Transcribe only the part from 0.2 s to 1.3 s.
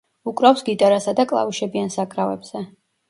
უკრავს გიტარასა და